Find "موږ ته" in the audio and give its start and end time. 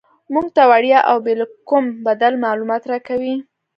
0.33-0.63